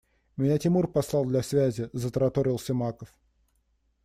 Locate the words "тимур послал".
0.57-1.25